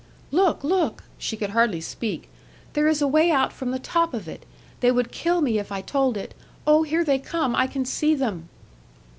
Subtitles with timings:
[0.31, 0.63] 'Look!
[0.63, 2.27] look!' She could hardly speak.
[2.73, 4.47] 'There is a way out from the top of it;
[4.79, 6.33] they would kill me if I told it.
[6.65, 8.49] Oh, here they come, I can see them.'